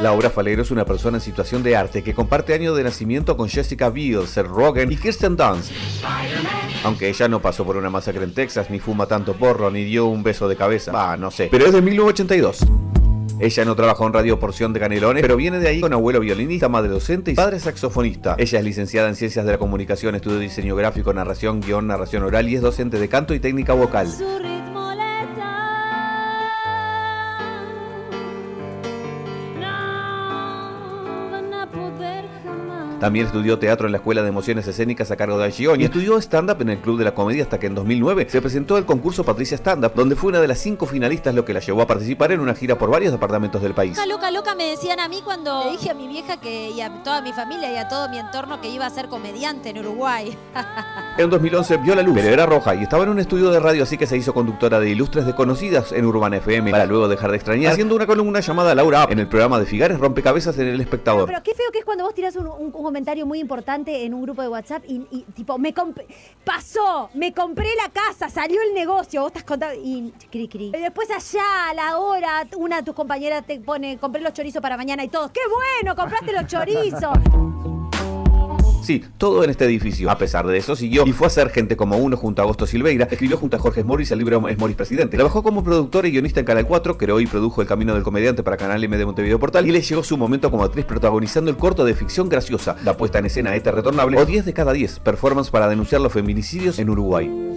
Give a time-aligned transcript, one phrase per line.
[0.00, 3.48] Laura Falero es una persona en situación de arte que comparte año de nacimiento con
[3.48, 5.72] Jessica Biel, Seth Rogen y Kirsten Dunst.
[6.84, 10.06] Aunque ella no pasó por una masacre en Texas, ni fuma tanto porro, ni dio
[10.06, 10.92] un beso de cabeza.
[10.94, 11.48] Ah, no sé.
[11.50, 12.64] Pero es de 1982.
[13.40, 16.68] Ella no trabajó en Radio Porción de Canelones, pero viene de ahí con abuelo violinista,
[16.68, 18.36] madre docente y padre saxofonista.
[18.38, 22.48] Ella es licenciada en Ciencias de la Comunicación, estudio diseño gráfico, narración, guion, narración oral
[22.48, 24.08] y es docente de canto y técnica vocal.
[33.00, 36.18] También estudió teatro en la Escuela de Emociones Escénicas a cargo de Algioni y estudió
[36.20, 39.24] stand-up en el Club de la Comedia hasta que en 2009 se presentó al concurso
[39.24, 41.86] Patricia Stand Up, donde fue una de las cinco finalistas, lo que la llevó a
[41.86, 43.96] participar en una gira por varios departamentos del país.
[43.96, 46.80] Loca, loca, loca me decían a mí cuando le dije a mi vieja que, y
[46.80, 49.78] a toda mi familia y a todo mi entorno que iba a ser comediante en
[49.78, 50.36] Uruguay.
[51.18, 53.82] En 2011 vio la luz, pero era roja y estaba en un estudio de radio,
[53.82, 57.36] así que se hizo conductora de Ilustres Desconocidas en Urbana FM para luego dejar de
[57.36, 60.80] extrañar, haciendo una columna llamada Laura Up en el programa de Figares Rompecabezas en El
[60.80, 61.26] Espectador.
[61.26, 64.14] Pero qué feo que es cuando vos tirás un, un- un comentario muy importante en
[64.14, 65.00] un grupo de WhatsApp y,
[65.34, 65.74] tipo, me
[66.42, 70.70] pasó, me compré la casa, salió el negocio, vos estás contando y cri cri.
[70.70, 74.78] Después allá a la hora, una de tus compañeras te pone, compré los chorizos para
[74.78, 75.40] mañana y todos, qué
[75.82, 77.12] bueno, compraste los chorizos.
[78.82, 80.10] Sí, todo en este edificio.
[80.10, 82.66] A pesar de eso, siguió y fue a ser gente como uno junto a Agosto
[82.66, 83.06] Silveira.
[83.10, 85.16] Escribió junto a Jorge Morris el libro Es Morris Presidente.
[85.16, 88.42] Trabajó como productor y guionista en Canal 4, creó y produjo El Camino del Comediante
[88.42, 91.56] para Canal M de Montevideo Portal y le llegó su momento como actriz protagonizando el
[91.56, 95.00] corto de ficción graciosa, la puesta en escena Este Retornable o 10 de cada 10,
[95.00, 97.48] performance para denunciar los feminicidios en Uruguay.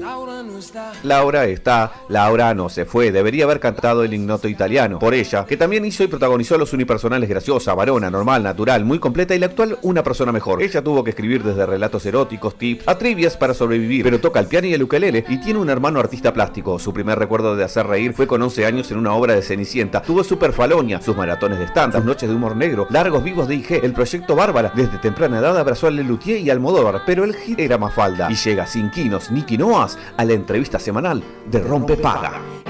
[1.03, 4.99] Laura está, Laura no se fue, debería haber cantado el ignoto italiano.
[4.99, 9.35] Por ella, que también hizo y protagonizó los unipersonales graciosa, varona, normal, natural, muy completa
[9.35, 10.61] y la actual una persona mejor.
[10.61, 14.47] Ella tuvo que escribir desde relatos eróticos, tips, a trivias para sobrevivir, pero toca el
[14.47, 16.79] piano y el ukelele y tiene un hermano artista plástico.
[16.79, 20.01] Su primer recuerdo de hacer reír fue con 11 años en una obra de Cenicienta.
[20.01, 23.81] Tuvo Superfalonia, sus maratones de stand, sus noches de humor negro, largos vivos de IG,
[23.83, 24.71] el proyecto Bárbara.
[24.75, 28.65] Desde temprana edad abrazó a Lelutier y Almodóvar, pero el hit era Mafalda y llega
[28.65, 32.60] sin quinos ni quinoas a la entrevista semanal de Rompe Paga.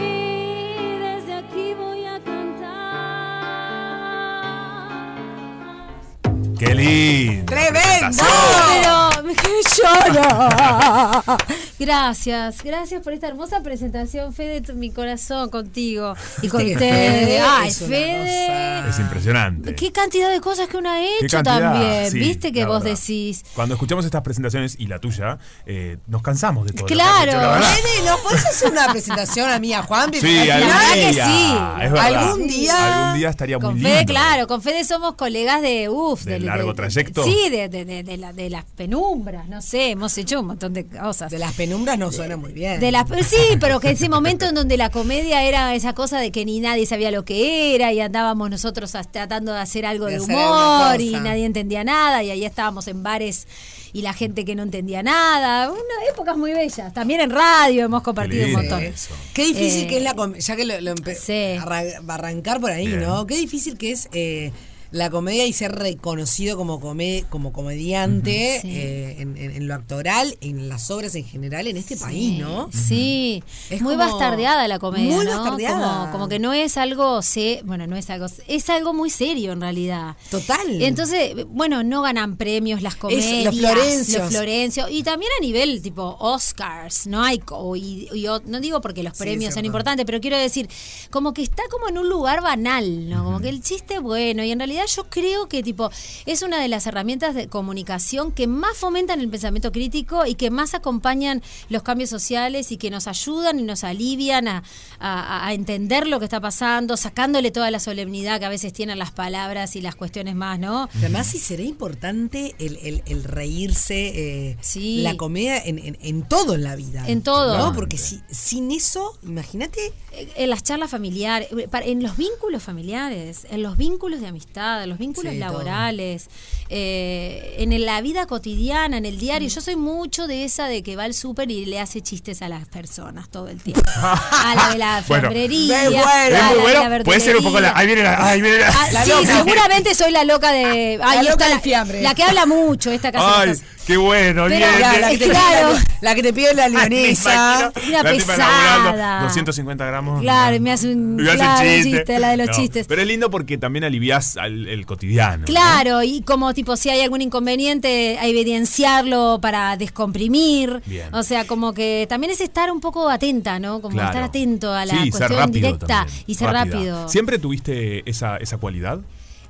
[6.63, 7.51] ¡Qué lindo!
[7.51, 8.23] ¡Tremendo!
[8.67, 11.37] Pero me quedé lloro.
[11.85, 17.41] Gracias, gracias por esta hermosa presentación, Fede, tu- mi corazón contigo y con ustedes.
[17.43, 18.87] Ay, es Fede.
[18.87, 19.73] Es impresionante.
[19.73, 22.99] Qué cantidad de cosas que uno ha hecho también, sí, viste que vos verdad.
[22.99, 23.43] decís.
[23.55, 26.85] Cuando escuchamos estas presentaciones y la tuya, eh, nos cansamos de todo.
[26.85, 27.31] Claro.
[27.65, 30.11] Fede, ¿no puedes hacer una presentación a mí, a Juan?
[30.13, 31.25] Sí, Al algún final- que día.
[31.25, 31.83] sí.
[31.83, 32.05] es verdad.
[32.05, 33.89] Algún día- Algún día estaría muy Con lindo.
[33.89, 37.23] Fede, claro, con Fede somos colegas de uff, De largo trayecto.
[37.23, 40.73] Sí, de, de, de, de la- de las penumbras, no sé, hemos hecho un montón
[40.73, 41.31] de cosas.
[41.31, 42.79] De las penumbras no suena muy bien.
[42.79, 42.91] De
[43.23, 46.59] sí, pero que ese momento en donde la comedia era esa cosa de que ni
[46.59, 50.35] nadie sabía lo que era y andábamos nosotros tratando de hacer algo De de, hacer
[50.35, 53.47] humor y nadie entendía nada y ahí estábamos en bares
[53.93, 55.69] y la gente que no entendía nada.
[55.69, 56.93] Una épocas muy bellas.
[56.93, 58.83] También en radio hemos compartido un montón.
[58.83, 59.13] eso.
[59.33, 61.57] Qué difícil Eh, que es la comedia, ya que lo, lo Sí.
[61.59, 63.01] a arrancar por ahí, Bien.
[63.01, 63.25] ¿no?
[63.27, 64.51] Qué difícil que es eh,
[64.91, 68.69] la comedia y ser reconocido como, come- como comediante Sí.
[68.71, 72.69] eh, en, en- en lo actoral, en las obras en general en este país, ¿no?
[72.73, 75.31] Sí, Es muy como- bastardeada la comedia, muy ¿no?
[75.31, 75.99] bastardeada.
[76.01, 79.53] Como, como que no es algo, se, bueno, no es algo, es algo muy serio
[79.53, 80.15] en realidad.
[80.29, 80.81] Total.
[80.81, 84.21] Entonces, bueno, no ganan premios las comedias, los Florencios.
[84.23, 88.81] los Florencio, y también a nivel tipo Oscars, no hay, co- y, y no digo
[88.81, 89.67] porque los Sí, premios son cierto.
[89.67, 90.67] importantes, pero quiero decir,
[91.09, 93.23] como que está como en un lugar banal, ¿no?
[93.23, 95.89] Como que el chiste bueno, y en realidad yo creo que tipo
[96.25, 100.49] es una de las herramientas de comunicación que más fomentan el pensamiento crítico y que
[100.51, 104.63] más acompañan los cambios sociales y que nos ayudan y nos alivian a,
[104.99, 108.99] a- a entender lo que está pasando, sacándole toda la solemnidad que a veces tienen
[108.99, 110.89] las palabras y las cuestiones más, ¿no?
[110.95, 115.01] Además, sí será importante el, el- el reírse, eh, Sí.
[115.01, 117.03] la comedia en, en- en todo en la vida.
[117.07, 117.57] En todo.
[117.57, 117.73] ¿no?
[117.73, 119.93] Porque si, sin eso, imagínate,
[120.35, 124.97] En las charlas familiares, eh, en los vínculos familiares, en los vínculos de amistad, los
[124.97, 126.27] vínculos Sí, laborales,
[126.69, 129.49] eh, en la vida cotidiana, en el diario.
[129.49, 132.49] Yo soy mucho de esa de que va al súper y le hace chistes a
[132.49, 133.81] las personas todo el tiempo.
[134.31, 136.05] A la de la fiambrería, bueno.
[136.05, 137.03] a Es la muy de la bueno.
[137.03, 137.77] Puede ser un poco la.
[137.77, 138.27] Ahí viene la.
[138.29, 138.67] Ahí viene la.
[138.69, 139.37] Ah, La sí, loca.
[139.43, 140.99] seguramente soy la loca de.
[141.03, 142.01] Ahí loca está la, fiambre.
[142.01, 143.41] la que habla mucho, esta casa.
[143.41, 143.53] Ay,
[143.85, 144.45] qué bueno.
[144.47, 145.01] Pero- bien, la, bien.
[145.01, 145.69] la que claro.
[145.75, 147.71] pide, la, que te pide la me leonesa.
[147.87, 148.79] Una pesada.
[148.85, 150.21] laburando, 250 gramos.
[150.21, 151.91] Claro, y me hace un me hace claro, chiste.
[151.97, 152.87] chiste, la de los No, chistes.
[152.87, 155.39] Pero es lindo porque también aliviás al, el cotidiano.
[155.39, 155.45] ¿no?
[155.45, 160.81] Claro, y como tipo si hay algún inconveniente, a evidenciarlo para descomprimir.
[160.85, 161.13] Bien.
[161.13, 163.81] O sea, como que también es estar un poco atenta, ¿no?
[163.81, 164.09] Como Claro.
[164.09, 166.75] estar atento a la Sí, cuestión rápido directa también, y ser rápida.
[166.75, 167.09] rápido.
[167.09, 168.99] ¿Siempre tuviste esa, esa cualidad?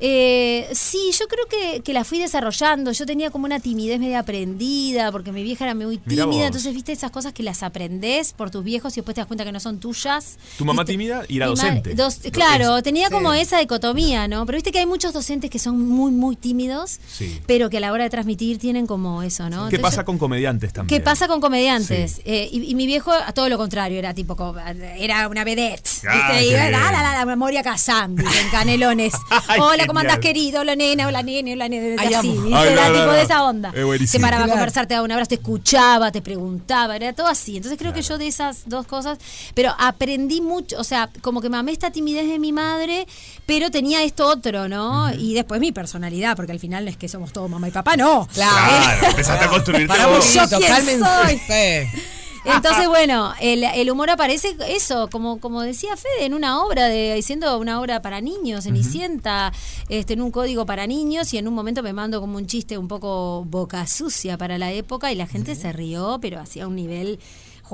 [0.04, 2.92] Eh, sí, yo creo que, que la fui desarrollando.
[2.92, 6.48] Yo tenía como una timidez media aprendida, porque mi vieja era muy tímida.
[6.48, 9.46] Entonces, viste esas cosas que las aprendés por tus viejos y después te das cuenta
[9.46, 10.38] que no son tuyas.
[10.58, 10.94] Tu mamá ¿Viste?
[10.94, 11.94] tímida y Mi docente.
[11.94, 12.84] dos- claro, es.
[12.84, 13.14] tenía Sí.
[13.14, 14.46] como esa dicotomía, ¿no?
[14.48, 17.40] Pero viste que hay muchos docentes que son muy, muy tímidos, Sí.
[17.46, 19.70] pero que a la hora de transmitir tienen como eso, ¿no?
[19.70, 21.00] ¿Qué Entonces, pasa con comediantes también?
[21.00, 22.14] ¿Qué pasa con comediantes?
[22.14, 22.22] Sí.
[22.26, 25.88] Eh, y, y mi viejo, a todo lo contrario, era tipo, como- era una vedette.
[26.10, 26.46] Ah, ¿viste?
[26.46, 28.40] Y qué la, la, la, la, Moria Kazan, ¿viste?
[28.42, 29.14] en Canelones.
[29.60, 30.62] Hola, ¿cómo andás, querido?
[30.62, 31.96] Hola, nena, hola, nene, hola, nene.
[32.00, 32.42] Ay, así, amo.
[32.44, 32.58] ¿viste?
[32.58, 33.14] Ay, era no, no, tipo no.
[33.14, 33.72] de esa onda.
[33.76, 34.12] Es buenísimo.
[34.12, 34.60] Se paraba a Claro.
[34.60, 37.58] conversar, te daba un abrazo, te escuchaba, te preguntaba, era todo así.
[37.58, 39.18] Entonces creo que yo de esas dos cosas,
[39.54, 43.08] pero aprendí mucho, o sea, como que mamé esta timidez de mi madre,
[43.46, 45.12] pero tenía esto otro, ¿no?
[45.14, 48.28] Y después mi personalidad, porque al final es que somos todos mamá y papá, no.
[48.34, 50.34] Claro, empezaste a construirte Pará un vos.
[50.34, 51.38] Yo quién soy.
[51.48, 52.02] Sí.
[52.46, 57.14] Entonces, bueno, el, el humor aparece eso, como, como decía Fede, en una obra de,
[57.16, 59.54] diciendo una obra para niños, Cenicienta,
[59.90, 62.78] este, en un código para niños, y en un momento me mando como un chiste
[62.78, 66.76] un poco boca sucia para la época, y la gente se rió, pero hacía un
[66.76, 67.20] nivel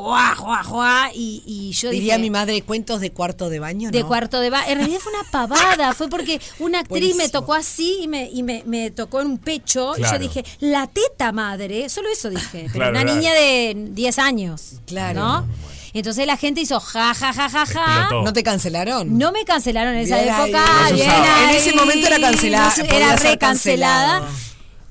[0.03, 2.21] juá, juá, juá, y, y yo Diría dije.
[2.21, 4.07] mi madre cuentos de cuarto de baño, De ¿no?
[4.07, 4.67] cuarto de baño.
[4.69, 5.94] En realidad fue una pavada.
[5.97, 9.38] Fue porque una actriz me tocó así y me, y me, me tocó en un
[9.39, 9.94] pecho.
[9.97, 11.89] Y yo dije, la teta madre.
[11.89, 12.45] Solo eso dije.
[12.51, 13.15] Pero Claro, una claro.
[13.19, 14.73] niña de 10 años.
[14.85, 15.19] Claro.
[15.19, 15.47] ¿no?
[15.94, 17.99] Entonces la gente hizo ja, ja, ja, ja, ja.
[18.01, 18.21] Explotó.
[18.23, 19.17] ¿No te cancelaron?
[19.17, 20.63] No me cancelaron en esa Bien época.
[20.94, 21.09] Bien.
[21.49, 24.27] En ese momento era cancelada, No Era recancelada.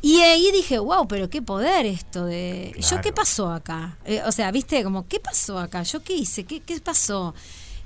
[0.02, 2.74] Y ahí dije, wow, pero qué poder esto de...
[2.78, 3.96] ¿Yo qué pasó acá?
[4.04, 5.82] Eh, o sea, viste, como, ¿qué pasó acá?
[5.82, 6.44] ¿Yo qué hice?
[6.44, 7.34] ¿Qué, qué pasó?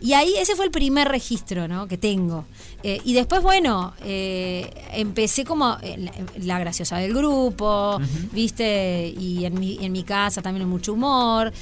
[0.01, 1.87] Y ahí ese fue el primer registro ¿no?
[1.87, 2.47] que tengo.
[2.83, 8.01] Eh, y después, bueno, eh, empecé como eh, la, la graciosa del grupo,
[8.33, 9.15] ¿viste?
[9.19, 11.53] Y en mi, en mi casa también mucho humor.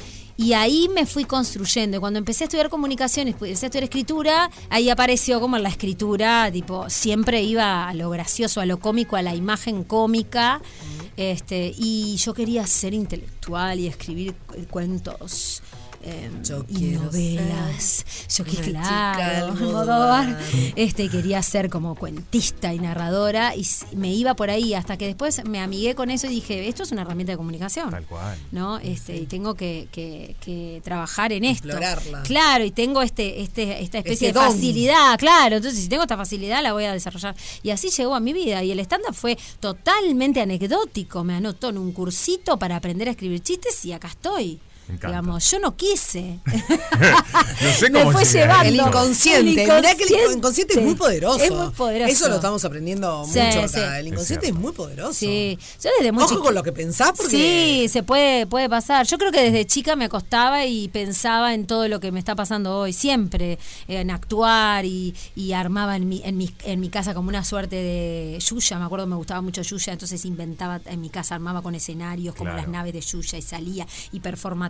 [0.41, 1.97] Y ahí me fui construyendo.
[1.97, 5.69] Y Cuando empecé a estudiar comunicaciones, empecé a estudiar escritura, ahí apareció como en la
[5.69, 10.61] escritura, tipo, siempre iba a lo gracioso, a lo cómico, a la imagen cómica.
[11.17, 15.61] Este, y yo quería ser intelectual y escribir cu- cuentos.
[16.03, 18.05] Eh, Yo y quiero novelas.
[18.37, 20.39] Yo que claro, Almodóvar.
[20.77, 23.67] Este, quería ser como cuentista y narradora y
[23.97, 26.93] me iba por ahí hasta que después me amigué con eso y dije, esto es
[26.93, 27.91] una herramienta de comunicación.
[27.91, 28.39] Tal cual.
[28.53, 28.79] ¿no?
[28.79, 31.69] Este, y tengo que, que- que trabajar en esto.
[31.69, 32.23] Explorarla.
[32.23, 34.53] Claro, y tengo este, este, esta especie Ese de don.
[34.53, 35.57] facilidad, claro.
[35.57, 37.35] Entonces, si tengo esta facilidad, la voy a desarrollar.
[37.63, 38.63] Y así llegó a mi vida.
[38.63, 41.25] Y el stand-up fue totalmente anecdótico.
[41.25, 44.61] Me anotó en un cursito para aprender a escribir chistes y acá estoy.
[44.89, 44.95] Me.
[44.99, 46.41] Digamos, yo no quise.
[47.61, 48.69] No sé Me cómo fue llegué a llevando.
[48.69, 49.63] El inconsciente.
[49.65, 51.43] El Mirá que el inconsciente es muy poderoso.
[51.45, 52.11] Es muy poderoso.
[52.13, 53.69] Eso lo estamos aprendiendo Sí, mucho acá.
[53.69, 53.81] sí.
[53.99, 55.13] El inconsciente Es muy poderoso.
[55.15, 57.31] Sí, yo desde muy Ojo chiqui- con lo que pensás porque...
[57.31, 59.07] Sí, se puede, puede pasar.
[59.07, 62.35] Yo creo que desde chica me acostaba y pensaba en todo lo que me está
[62.35, 63.59] pasando hoy, siempre,
[63.89, 67.77] en actuar y, y armaba en mi, en, mi, en mi casa como una suerte
[67.77, 71.75] de Yuya, me acuerdo me gustaba mucho Yuya, entonces inventaba en mi casa, armaba con
[71.75, 72.63] escenarios como Claro.
[72.63, 74.21] las naves de Yuya y salía y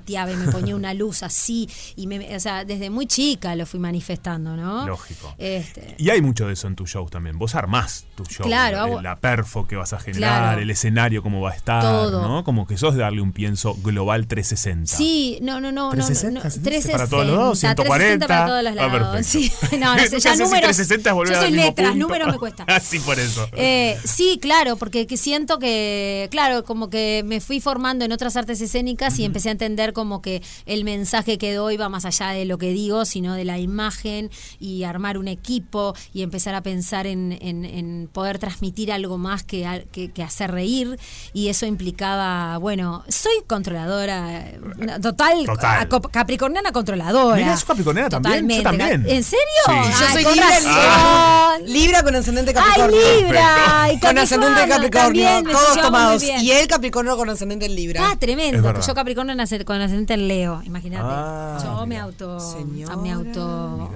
[0.08, 3.78] y me ponía una luz así, y me, o sea, desde muy chica lo fui
[3.80, 4.86] manifestando, ¿no?
[4.86, 5.34] Lógico.
[5.38, 7.38] Este, Y hay mucho de eso en tus shows también.
[7.38, 8.46] Vos armás tu show.
[8.46, 10.60] Claro, la, hago- la perfo que vas a generar, Claro.
[10.62, 12.22] el escenario cómo va a estar, Todo.
[12.26, 12.44] ¿no?
[12.44, 14.96] Como que sos de darle un pienso global 360.
[14.96, 16.70] Sí, no, no, no, no, no, 360, no, ¿se dice?
[16.70, 19.16] 360, para todos los lados, 140 360 para todos los Ah, lados.
[19.22, 19.68] perfecto.
[19.70, 20.60] Sí, no, no sé, ya números.
[20.76, 22.06] 360 es volver yo al soy letras, punto.
[22.06, 22.64] números me cuesta.
[22.68, 23.48] Así por eso.
[23.52, 28.36] Eh, sí, claro, porque que siento que, claro, como que me fui formando en otras
[28.36, 32.28] artes escénicas y empecé a entender como que el mensaje que doy va más allá
[32.28, 36.62] de lo que digo, sino de la imagen y armar un equipo y empezar a
[36.62, 40.96] pensar en, en- en poder transmitir algo más que, que, que hacer reír.
[41.32, 44.60] Y eso implicaba, bueno, soy controladora, eh,
[45.02, 45.88] total, Total.
[45.90, 47.36] a- capricorniana controladora.
[47.36, 48.48] Mirá, ¿sos capricorniana también?
[48.48, 48.92] Yo Totalmente.
[48.94, 49.16] también.
[49.16, 49.44] ¿En serio?
[49.66, 49.72] Sí.
[49.72, 51.66] Yo Ay, soy con Libra, razón.
[51.66, 53.20] Libra con ascendente Ay, Capricornio.
[53.20, 53.92] Libra.
[53.92, 56.22] y Con ascendente Capricornio, todos tomados.
[56.22, 58.06] Y él Capricornio con ascendente en Libra.
[58.06, 58.62] Ah, Es tremendo.
[58.62, 58.84] verdad.
[58.86, 61.04] Yo Capricornio con ascendente en Leo, imagínate.
[61.06, 62.38] Ah, Yo me auto.
[62.40, 62.96] Señora.
[62.96, 63.90] Me auto.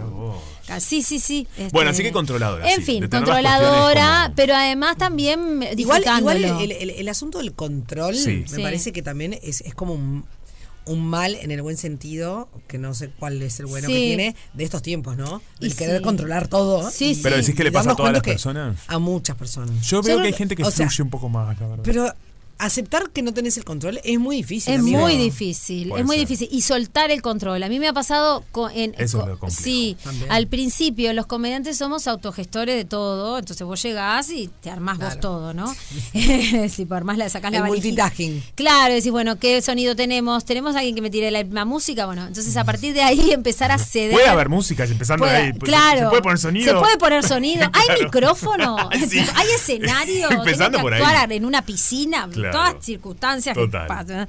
[0.78, 1.46] Sí, sí, sí.
[1.56, 6.02] este, Bueno, así que controladora, En sí, fin, controladora, como- pero además también Igual,
[6.36, 8.44] el, el- el asunto del control Sí.
[8.50, 8.62] me Sí.
[8.62, 10.24] parece que también es, es como un,
[10.86, 13.92] un mal en el buen sentido, que no sé cuál es el bueno Sí.
[13.92, 15.42] que tiene, de estos tiempos, ¿no?
[15.60, 16.02] Y El querer sí.
[16.04, 16.90] controlar todo.
[16.90, 17.20] Sí, y- sí.
[17.22, 18.78] Pero decís que le pasa a todas las personas.
[18.88, 19.80] A muchas personas.
[19.86, 21.84] Yo veo que hay gente que o sea, fluye un poco más, la verdad.
[21.84, 22.12] Pero
[22.64, 24.72] aceptar que no tenés el control es muy difícil.
[24.74, 25.00] Es amigo.
[25.00, 26.26] muy difícil, Puede es muy ser.
[26.28, 26.48] difícil.
[26.52, 27.62] Y soltar el control.
[27.62, 29.62] A mí me ha pasado con, en, Eso es co- lo complejo.
[29.62, 30.30] Sí, También.
[30.32, 35.20] al principio los comediantes somos autogestores de todo, entonces vos llegás y te armás vos
[35.20, 35.72] todo, ¿no?
[36.68, 38.04] si por armás la sacás la El valijita.
[38.04, 38.42] multitasking.
[38.54, 40.44] Claro, decís, bueno, ¿qué sonido tenemos?
[40.44, 42.06] ¿Tenemos alguien que me tire la, la música?
[42.06, 44.12] Bueno, entonces a partir de ahí empezar a ceder.
[44.12, 45.52] Puede haber música empezando Puede- ahí.
[45.54, 46.00] claro.
[46.00, 46.72] ¿Se puede poner sonido?
[46.72, 47.64] Se puede poner sonido.
[47.72, 48.04] Hay Claro.
[48.04, 48.76] micrófono.
[49.08, 49.18] Sí.
[49.34, 50.30] Hay escenario.
[50.30, 51.02] Empezando tengo que por ahí.
[51.02, 52.28] actuar en una piscina.
[52.32, 52.51] Claro.
[52.52, 53.56] Todas circunstancias.
[53.56, 54.28] Total.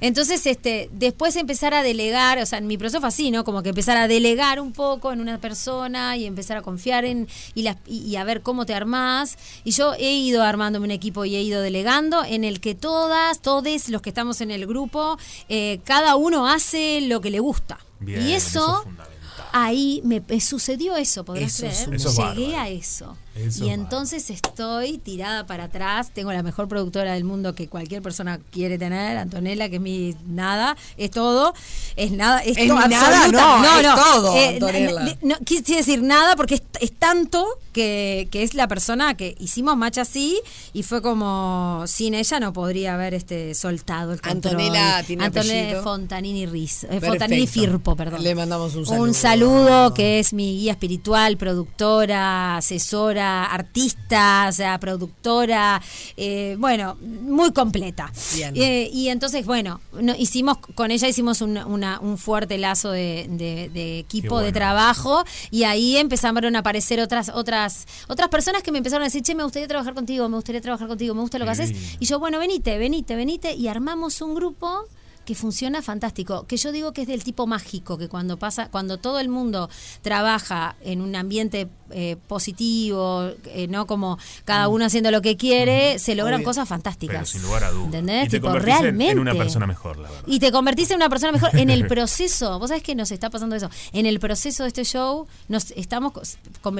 [0.00, 3.44] Entonces, este, después empezar a delegar, o sea, en mi proceso fue así, ¿no?
[3.44, 7.28] Como que empezar a delegar un poco en una persona y empezar a confiar en
[7.54, 9.36] y, las, y, y a ver cómo te armás.
[9.64, 13.40] Y yo he ido armándome un equipo y he ido delegando en el que todas,
[13.40, 17.78] todos los que estamos en el grupo, eh, cada uno hace lo que le gusta.
[18.00, 19.46] Bien, y eso eso, es fundamental.
[19.52, 21.94] ahí me, me sucedió eso, podrás Eso es creer.
[21.96, 23.16] Eso es Llegué a eso.
[23.38, 26.10] Eso y es entonces estoy tirada para atrás.
[26.12, 30.14] Tengo la mejor productora del mundo que cualquier persona quiere tener, Antonella, que es mi
[30.26, 31.54] nada, es todo.
[31.96, 35.16] Es nada, es, Es todo, mi nada, absoluta- no, es todo, Eh, Antonella.
[35.22, 39.76] no, quise decir nada porque es, es tanto que, que es la persona que hicimos
[39.76, 40.40] match así
[40.72, 44.54] y fue como sin ella no podría haber este soltado el control.
[44.54, 45.82] Antonella tiene Antonella apellido.
[45.84, 47.00] Fontanini Riz, eh.
[47.00, 48.22] Fontanini Firpo, perdón.
[48.22, 49.02] Le mandamos un saludo.
[49.04, 55.80] Un saludo que es mi guía espiritual, productora, asesora, artista, o sea, productora,
[56.16, 58.12] eh, bueno, muy completa.
[58.34, 58.52] Bien.
[58.56, 63.26] Eh, y entonces, bueno, no- hicimos con ella hicimos un, una- un fuerte lazo de,
[63.30, 68.72] de- de equipo de trabajo y ahí empezaron a aparecer otras otras otras personas que
[68.72, 71.38] me empezaron a decir, che, me gustaría trabajar contigo, me gustaría trabajar contigo, me gusta
[71.38, 71.72] lo que haces.
[72.00, 73.54] Y yo, bueno, venite, venite, venite.
[73.54, 74.84] Y armamos un grupo
[75.28, 78.96] que funciona fantástico, que yo digo que es del tipo mágico, que cuando pasa, cuando
[78.96, 79.68] todo el mundo
[80.00, 85.98] trabaja en un ambiente eh, positivo, eh, no como cada uno haciendo lo que quiere,
[85.98, 86.46] se logran Obvio.
[86.46, 87.28] cosas Pero fantásticas.
[87.28, 87.84] sin lugar a dudas.
[87.86, 88.26] ¿Entendés?
[88.26, 89.12] Y te Tipo, realmente.
[89.12, 90.24] en una persona mejor, la verdad.
[90.26, 92.58] Y te convertís en una persona mejor en el proceso.
[92.58, 93.68] Vos sabés que nos está pasando eso.
[93.92, 96.12] En el proceso de este show, nos estamos,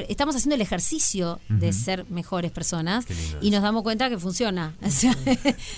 [0.09, 3.05] estamos haciendo el ejercicio de ser mejores personas
[3.43, 4.75] y nos damos cuenta que funciona.
[4.81, 5.17] Decimos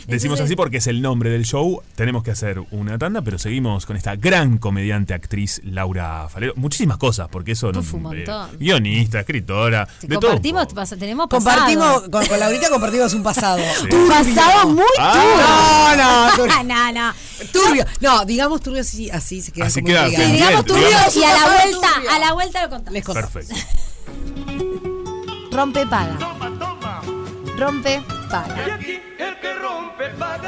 [0.08, 1.82] entonces- así porque es el nombre del show.
[1.96, 6.52] Tenemos que hacer una tanda, pero seguimos con esta gran comediante, actriz Laura Falero.
[6.56, 7.80] Muchísimas cosas, porque eso no.
[7.80, 8.50] Uf, un montón.
[8.58, 10.28] guionista, escritora, Si de todo.
[10.30, 10.74] compartimos, un poco.
[10.76, 12.10] pasa- tenemos Compartimos, pasado.
[12.10, 13.62] con, con Laurita compartimos un pasado.
[13.92, 15.94] Un pasado muy Ah.
[15.96, 16.54] No, no, turbio.
[16.54, 16.74] turbio.
[16.74, 17.12] no, no.
[17.52, 17.84] Turbio.
[18.00, 20.08] No, digamos turbio así, así se queda Así queda.
[20.08, 22.10] Sí, digamos turbio digamos- y a la vuelta, turbio.
[22.10, 22.92] a la vuelta lo contamos.
[22.92, 23.30] Les contamos.
[23.30, 23.54] Perfecto.
[25.52, 26.16] Rompe paga.
[27.58, 28.78] Rompe paga.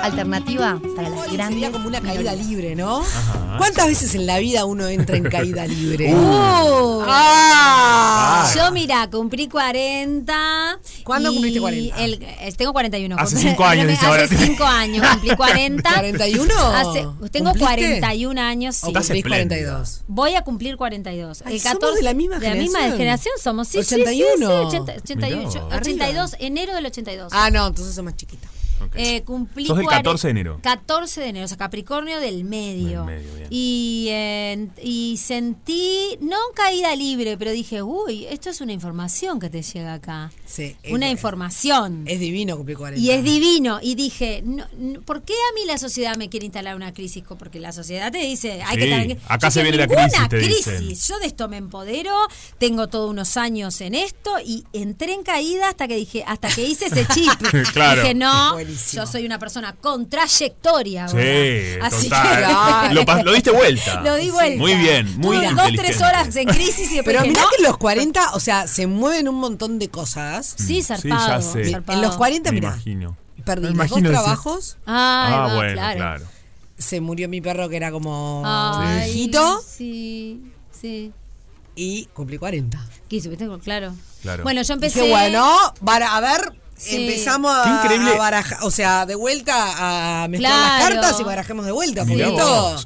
[0.03, 1.71] Alternativa para las Sería grandes.
[1.71, 3.01] como una caída libre, ¿no?
[3.03, 3.57] Ajá.
[3.59, 6.15] ¿Cuántas veces en la vida uno entra en caída libre?
[6.63, 7.03] Uh.
[7.07, 8.51] ¡Ah!
[8.55, 10.79] Yo, mira, cumplí 40.
[11.05, 11.97] ¿Cuándo y cumpliste 40?
[12.05, 13.17] el- eh, tengo 41.
[13.19, 14.29] Hace Cumplí- cinco años, dice Hace ahora.
[14.29, 15.91] 5 años cumplí 40.
[15.91, 16.51] ¿41?
[16.75, 18.01] Hace- tengo ¿Cumpliste?
[18.01, 18.77] 41 años.
[18.77, 18.87] sí.
[18.87, 19.57] ¿O Estás cumplís espléndida.
[19.73, 20.03] 42?
[20.09, 21.43] Voy a cumplir 42.
[21.45, 22.99] Ay, el somos 14 de la misma de la misma generación.
[22.99, 23.69] generación somos.
[23.69, 24.71] Sí, sí, 81.
[24.71, 25.75] Sí, sí, 80, 81, Mirá vos.
[25.75, 27.33] 82, enero del 82.
[27.35, 28.49] Ah, no, entonces sos más chiquita.
[28.87, 28.93] Ok.
[28.97, 30.61] Eh, cumplí Sos del cuare- 14 de enero.
[30.63, 33.05] 14 de enero, o sea, Capricornio del medio.
[33.05, 33.47] Del medio, bien.
[33.51, 39.51] y, eh, y sentí, no caída libre, pero dije, uy, esto es una información que
[39.51, 40.31] te llega acá.
[40.47, 40.77] Sí.
[40.83, 42.05] es una información.
[42.07, 43.01] Es divino cumplir 40.
[43.03, 43.79] y es divino.
[43.83, 47.23] Y dije, no, no, ¿por qué a mí la sociedad me quiere instalar una crisis?
[47.39, 49.87] Porque la sociedad te dice, hay que Sí, estar en acá Yo se viene la
[49.87, 50.67] "Ninguna crisis", te crisis.
[50.81, 50.95] dicen.
[51.15, 52.15] Yo de esto me empodero,
[52.59, 56.67] tengo todos unos años en esto y entré en caída hasta que dije, hasta que
[56.67, 57.31] hice ese chip.
[57.73, 58.03] Claro.
[58.03, 58.59] Dije, no,
[58.93, 61.09] Yo soy una persona con trayectoria.
[61.09, 61.87] Sí, ahora".
[61.87, 62.89] Así total.
[62.89, 64.01] que- Lo, lo diste vuelta.
[64.03, 64.59] Lo di vuelta.
[64.59, 65.83] Muy bien, muy Tuve dos, inteligente.
[65.83, 67.49] tres horas en crisis y Pero mirá no.
[67.51, 70.55] que en los 40, o sea, se mueven un montón de cosas.
[70.59, 71.27] Sí, Sí, zarpado.
[71.29, 71.71] ya sé.
[71.71, 71.99] zarpado.
[71.99, 73.17] En los 40, Me mirá, imagino.
[73.45, 74.77] perdí Me los dos imagino ese- trabajos.
[74.87, 75.97] Ah, va, bueno, claro.
[75.97, 76.25] claro.
[76.79, 81.13] Se murió mi perro que era como Ay, viejito Sí, sí.
[81.77, 82.85] y cumplí 40.
[83.09, 83.47] Quiso, ¿viste?
[83.63, 83.95] Claro.
[84.23, 84.43] Claro.
[84.43, 85.03] Bueno, yo empecé.
[85.03, 86.97] Qué bueno, para, a ver, Sí.
[86.97, 92.05] empezamos a, barajar, o sea, de vuelta a mezclar las cartas y barajemos de vuelta.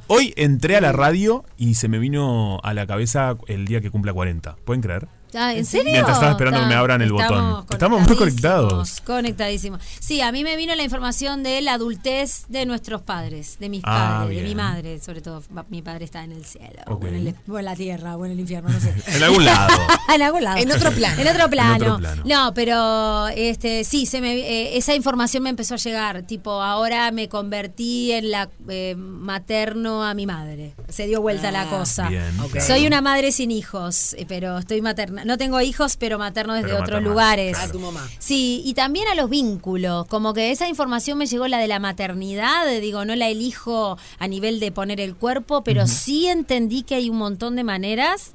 [0.06, 3.90] Hoy entré a la radio y se me vino a la cabeza el día que
[3.90, 4.56] cumpla 40.
[4.64, 5.08] ¿Pueden creer?
[5.34, 5.92] Ah, ¿En serio?
[5.92, 7.66] Mientras estaba esperando que me abran el botón.
[7.70, 9.00] Estamos muy conectados.
[9.04, 9.80] Conectadísimos.
[10.00, 13.82] Sí, a mí me vino la información de la adultez de nuestros padres, de mis
[13.84, 15.42] Ah, padres, de mi madre, sobre todo.
[15.68, 18.32] Mi padre está en el cielo, o, en el- o en la tierra, o en
[18.32, 18.94] el infierno, no sé.
[19.16, 19.76] En algún lado.
[20.14, 20.56] en algún lado.
[20.58, 21.20] En otro plano.
[21.20, 22.00] En otro plano.
[22.24, 26.22] No, pero este sí, se me, eh, esa información me empezó a llegar.
[26.22, 30.74] Tipo, ahora me convertí en la eh, materno a mi madre.
[30.88, 32.08] Se dio vuelta la cosa.
[32.08, 32.52] Bien, Ok.
[32.52, 32.66] claro.
[32.66, 35.15] Soy una madre sin hijos, eh, pero estoy materna.
[35.24, 37.52] No tengo hijos, pero materno desde Pero otros materno, lugares.
[37.56, 37.68] claro.
[37.68, 38.08] A tu mamá.
[38.18, 41.78] Sí, y también a los vínculos, como que esa información me llegó la de la
[41.78, 46.94] maternidad, digo, no la elijo a nivel de poner el cuerpo, pero sí entendí que
[46.96, 48.32] hay un montón de maneras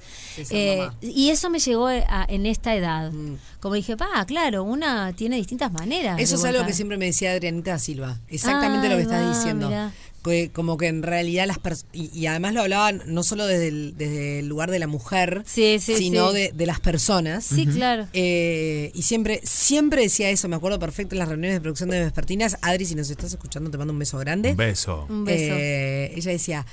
[0.49, 3.11] eh, y eso me llegó a- en esta edad.
[3.11, 3.35] Mm.
[3.59, 6.19] Como dije, pa, claro, una tiene distintas maneras.
[6.19, 8.17] Eso es algo que siempre me decía Adrianita Silva.
[8.27, 9.67] Exactamente lo que estás diciendo.
[9.67, 9.91] mirá.
[10.23, 11.93] Que como que en realidad las personas.
[11.93, 15.43] Y, y además lo hablaban no solo desde el, desde el lugar de la mujer,
[15.45, 16.37] Sí, sí, sino sí.
[16.37, 17.43] De, de las personas.
[17.43, 18.07] Sí, claro.
[18.13, 21.99] Eh, y siempre, siempre decía eso, me acuerdo perfecto en las reuniones de producción de
[21.99, 22.57] Vespertinas.
[22.61, 24.51] Adri, si nos estás escuchando, te mando un beso grande.
[24.51, 25.05] Un beso.
[25.09, 25.53] Un beso.
[25.55, 26.65] Eh, ella decía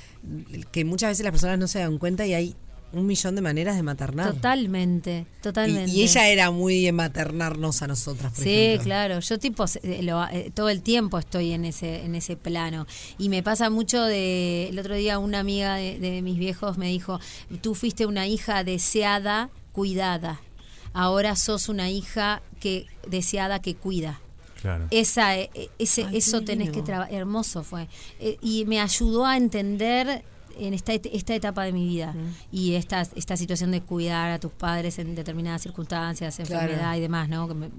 [0.71, 2.55] que muchas veces las personas no se dan cuenta y hay
[2.91, 4.31] un millón de maneras de maternar.
[4.33, 5.91] Totalmente, totalmente.
[5.91, 8.83] y ella era muy de maternarnos a nosotras, por Sí, ejemplo.
[8.85, 9.19] claro.
[9.19, 12.87] Yo tipo se- eh, lo- eh, todo el tiempo estoy en ese en ese plano
[13.17, 16.87] y me pasa mucho de el otro día una amiga de, de mis viejos me
[16.87, 17.19] dijo,
[17.61, 20.41] "Tú fuiste una hija deseada, cuidada.
[20.93, 24.19] Ahora sos una hija que deseada que cuida."
[24.61, 24.87] Claro.
[24.91, 27.87] Esa eh, ese Ay, eso tenés que trabajar, hermoso fue.
[28.19, 30.23] Eh, y me ayudó a entender
[30.59, 32.13] en esta, esta etapa de mi vida
[32.51, 36.61] y esta, esta situación de cuidar a tus padres en determinadas circunstancias, Claro.
[36.63, 37.47] enfermedad y demás, ¿no?
[37.47, 37.69] Que me,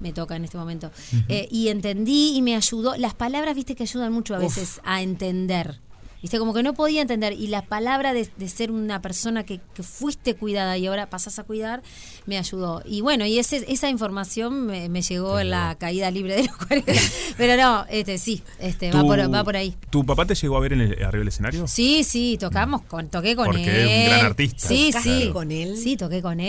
[0.00, 0.90] me- toca en este momento.
[1.28, 2.96] Eh, y entendí y me ayudó.
[2.96, 4.44] Las palabras, viste, que ayudan mucho a Uf.
[4.44, 5.80] veces a entender.
[6.26, 7.34] Viste, como que no podía entender.
[7.34, 11.38] Y la palabra de, de ser una persona que, que fuiste cuidada y ahora pasás
[11.38, 11.84] a cuidar,
[12.26, 12.82] me ayudó.
[12.84, 16.56] Y bueno, y ese, esa información me, me llegó en la caída libre de los
[16.66, 16.92] 40.
[17.36, 19.76] Pero no, este sí, este va ¿Tu- por, va por ahí.
[19.88, 21.68] ¿Tu papá te llegó a ver en el- arriba del escenario?
[21.68, 23.88] Sí, sí, tocamos con, toqué con Porque él.
[23.88, 24.66] es un gran artista.
[24.66, 25.30] Sí, ¿Tocaste sí.
[25.32, 25.76] con él?
[25.76, 26.46] Sí, toqué con Ay,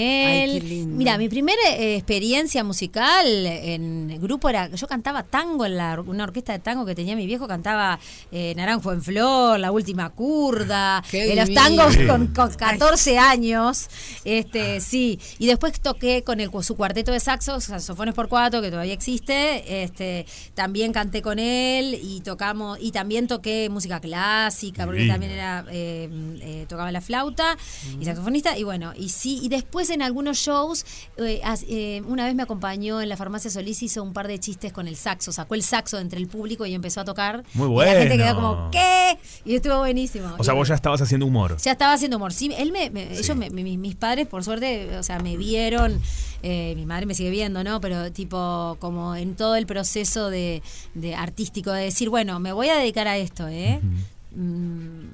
[0.56, 0.60] él.
[0.62, 0.98] qué lindo.
[0.98, 6.24] Mira, mi primera eh, experiencia musical en grupo era, yo cantaba tango en la, una
[6.24, 8.00] orquesta de tango que tenía mi viejo, cantaba
[8.32, 13.90] eh, Naranjo en Flor, La Última Curda, Qué eh, los tangos con, con 14 años,
[14.24, 15.20] este, sí.
[15.40, 19.84] Y después toqué con el, su cuarteto de saxos, saxofones por cuatro, que todavía existe,
[19.84, 25.14] este, también canté con él y tocamos, y también toqué música clásica, porque Divino.
[25.14, 26.10] también era, eh,
[26.42, 27.58] eh, tocaba la flauta
[28.00, 30.86] y saxofonista, y bueno, y sí, y después en algunos shows,
[31.18, 34.72] eh, eh, una vez me acompañó en la farmacia Solís, hizo un par de chistes
[34.72, 37.44] con el saxo, sacó el saxo entre el público y empezó a tocar.
[37.54, 38.56] Muy Y la gente quedó bueno.
[38.56, 39.18] como, ¿qué?
[39.48, 40.36] Y estuvo buenísimo.
[40.38, 41.58] O sea, Y vos ya estabas haciendo humor.
[41.58, 42.34] ya estaba haciendo humor.
[42.34, 46.00] Sí, él me, me- ellos, me- mi- mis padres, por suerte, o sea, me vieron.
[46.44, 47.82] eh, mi madre me sigue viendo, ¿no?
[47.82, 50.62] Pero tipo, como en todo el proceso de,
[50.94, 53.80] de artístico, de decir, bueno, me voy a dedicar a esto, ¿eh?
[53.82, 53.98] Mm,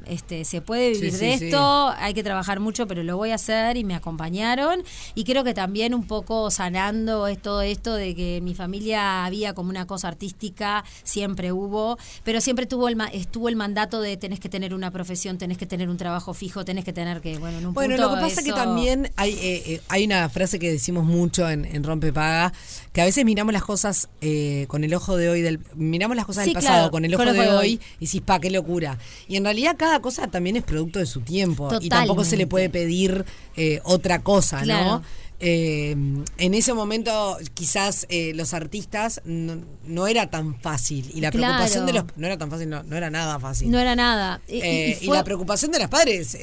[0.05, 3.31] este se puede vivir Sí, de sí, esto hay que trabajar mucho pero lo voy
[3.31, 4.83] a hacer y me acompañaron
[5.15, 9.53] y creo que también un poco sanando es todo esto de que mi familia había
[9.53, 14.39] como una cosa artística siempre hubo pero siempre tuvo el estuvo el mandato de tenés
[14.39, 17.59] que tener una profesión tenés que tener un trabajo fijo tenés que tener que bueno
[17.59, 20.27] en un Bueno, punto lo que pasa es que también hay, eh, eh, hay una
[20.29, 22.53] frase que decimos mucho en, en Rompepaga,
[22.91, 26.25] que a veces miramos las cosas eh, con el ojo de hoy, del, miramos las
[26.25, 27.81] cosas del pasado claro, con el con ojo de hoy hoy.
[27.99, 28.97] y decís, pa, qué locura.
[29.27, 32.47] Y en realidad cada cosa también es producto de su tiempo y tampoco se le
[32.47, 34.85] puede pedir eh, otra cosa, Claro.
[34.85, 35.03] ¿no?
[35.45, 35.91] Eh,
[36.37, 41.47] en ese momento quizás eh, los artistas no, no era tan fácil y la Claro.
[41.55, 44.39] preocupación de los no era tan fácil no, no era nada fácil no era nada
[44.47, 46.37] Y- y- Eh, y y, fue- la preocupación de los padres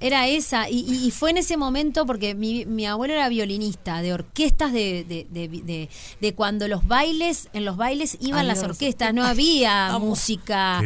[0.00, 4.02] Era esa, y, y- y fue en ese momento porque mi, mi abuelo era violinista
[4.02, 5.88] de orquestas de, de, de- de-
[6.20, 10.80] de cuando los bailes, en los bailes iban Ay, las orquestas, no había música.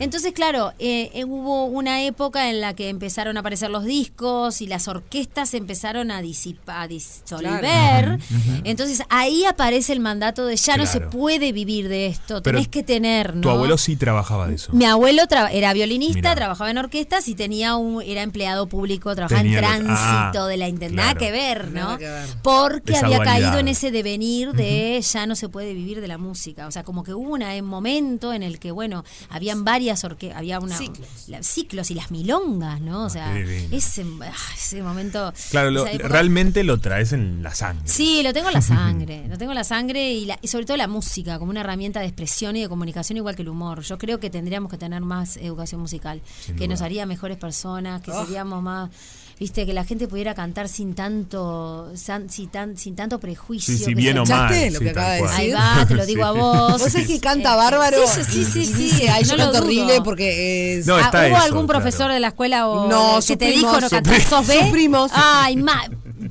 [0.00, 4.60] Entonces, claro, eh, eh, hubo una época en la que empezaron a aparecer los discos
[4.60, 8.18] y las orquestas empezaron a disipar, a disolver.
[8.64, 12.68] Entonces ahí aparece el mandato de ya no se puede vivir de esto, Pero tenés
[12.68, 13.42] que tener, ¿no?
[13.42, 14.72] Tu abuelo sí trabajaba de eso.
[14.72, 16.34] Mi abuelo tra- era violinista, Mirá.
[16.34, 20.56] trabajaba en orquestas y tenía un, era empleado público, trabajaba Tenía en tránsito ah, de
[20.56, 21.04] la intendencia.
[21.14, 21.18] claro.
[21.20, 21.80] Que ver, ¿no?
[21.80, 22.28] Nada que ver.
[22.42, 23.40] Porque Esa había dualidad.
[23.48, 26.66] caído en ese devenir de ya no se puede vivir de la música.
[26.66, 30.38] O sea, como que hubo una- un momento en el que, bueno, habían varias orquestas,
[30.38, 31.08] había una Ciclos.
[31.28, 33.04] la- ciclos y las milongas, ¿no?
[33.04, 35.32] O sea, ese, ah, ese momento.
[35.50, 37.82] Claro, lo- realmente lo traes en la sangre.
[37.86, 40.64] Sí, lo tengo en la sangre, lo tengo en la sangre y, la- y sobre
[40.66, 43.82] todo la música como una herramienta de expresión y de comunicación igual que el humor.
[43.82, 46.74] Yo creo que tendríamos que tener más educación musical, Sin que duda.
[46.74, 48.20] nos haría mejores personas, que Ah.
[48.44, 48.90] Más,
[49.38, 53.74] viste, que la gente pudiera cantar sin tanto, san- sin, tan- sin tanto prejuicio.
[53.74, 54.52] Sí, sí, que bien o mal.
[54.52, 55.34] ¿Escuchaste lo sí, que tal acaba de cual.
[55.34, 55.60] Ahí decir?
[55.60, 56.80] va, te lo digo a vos.
[56.82, 57.98] Vos sabés que canta Eh, bárbaro.
[58.06, 58.66] Sí, sí, sí,
[59.22, 60.86] yo no canto horrible porque es.
[60.86, 61.80] No, Ah, está ¿Hubo eso, algún claro.
[61.80, 64.60] profesor de la escuela o No, que te dijo no primos, ¿Sos B?
[64.60, 65.10] sus primos.
[65.14, 65.82] Ay, ma,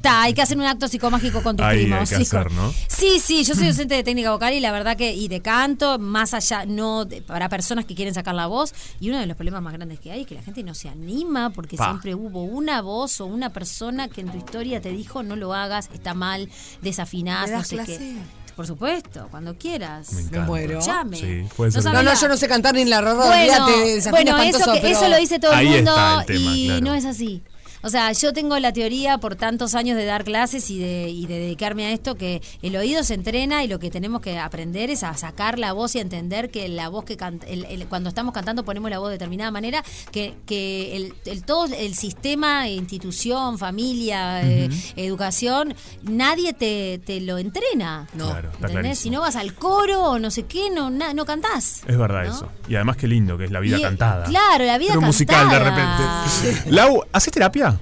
[0.04, 2.10] está, hay que hacer un acto psicomágico con tus Ahí hay primos.
[2.10, 2.74] que sí, hacer, ¿no?
[2.88, 5.98] Sí, sí, yo soy docente de técnica vocal y la verdad que, y de canto,
[5.98, 8.74] más allá, no de- para personas que quieren sacar la voz.
[9.00, 10.89] Y uno de los problemas más grandes que hay es que la gente no se
[10.89, 11.86] anima porque Pa.
[11.86, 15.54] siempre hubo una voz o una persona que en tu historia te dijo no lo
[15.54, 16.50] hagas, está mal,
[16.82, 17.98] desafinás, ¿Me no sé clase?
[17.98, 18.16] qué.
[18.56, 20.12] Por supuesto, cuando quieras.
[20.13, 20.80] Me Me muero.
[20.86, 21.18] Llame.
[21.18, 21.84] Sí, puede ser.
[21.86, 23.66] No, no, yo no sé cantar ni en la rorra, bueno,
[24.12, 26.66] bueno eso, que, pero- eso lo dice todo Ahí el mundo está el tema, y
[26.68, 26.82] claro.
[26.86, 27.42] no es así.
[27.84, 31.26] O sea, yo tengo la teoría por tantos años de dar clases y de, y
[31.28, 34.89] de dedicarme a esto que el oído se entrena y lo que tenemos que aprender
[34.89, 37.86] es a sacar la voz y a entender que la voz que canta, el- el-
[37.88, 41.93] cuando estamos cantando ponemos la voz de determinada manera, que, que el, el- todo el
[41.96, 48.08] sistema, institución, familia, eh, educación, nadie te, te lo entrena.
[48.13, 48.30] No.
[48.30, 48.52] Claro.
[48.96, 51.82] Si no vas al coro o no sé qué, no, na- no cantás.
[51.88, 52.32] Es verdad ¿no?
[52.34, 52.50] eso.
[52.67, 54.24] Y además qué lindo que es la vida Y- cantada.
[54.26, 56.26] claro, la vida Pero un musical de cantada.
[56.26, 56.72] repente.
[56.72, 57.72] Lau, ¿haces terapia?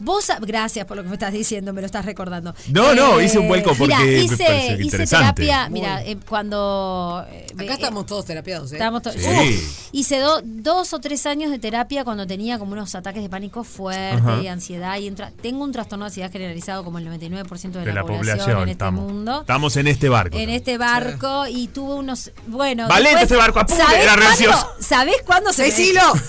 [0.00, 2.50] Vos, gracias por lo que me estás diciendo, me lo estás recordando.
[2.50, 4.36] Eh, No, no, hice un vuelco porque hice,
[5.06, 7.24] terapia, Muy mira, eh, cuando...
[7.30, 8.76] eh, Acá eh, estamos todos terapiados, ¿eh?
[8.76, 9.18] Estábamos to- Sí.
[9.18, 13.28] Uf, hice do- dos o tres años de terapia cuando tenía como unos ataques de
[13.28, 14.40] pánico fuerte Ajá.
[14.42, 14.96] y ansiedad.
[14.98, 18.38] y entra- Tengo un trastorno de ansiedad generalizado como el 99% de, De la población,
[18.38, 18.56] población.
[18.56, 19.40] en este estamos, mundo.
[19.40, 20.38] estamos en este barco.
[20.38, 22.30] En este barco y tuve unos.
[22.46, 22.86] Bueno.
[22.88, 24.74] Valente este barco, apure, ¿sabés era cuándo-.
[24.80, 25.68] ¿Sabés cuándo se me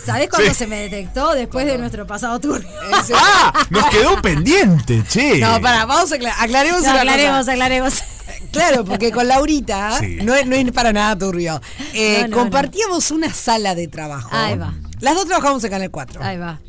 [0.06, 0.56] ¿Sabés cuándo Sí.
[0.56, 1.34] se me detectó?
[1.34, 2.40] Después de nuestro pasado.
[2.58, 3.59] Ese- ¡Ah!
[3.70, 5.38] Nos quedó pendiente, che.
[5.40, 7.52] No, para, vamos a acla- aclaremos No, una aclaremos, cosa.
[7.54, 7.94] aclaremos.
[8.52, 10.18] Claro, porque con Laurita Sí.
[10.24, 11.62] no, es, no es para nada turbio.
[11.94, 14.30] Eh, No, no, compartíamos una sala de trabajo.
[14.32, 14.74] Ahí va.
[15.02, 16.24] Las dos trabajamos en Canal 4.
[16.24, 16.60] Ahí va.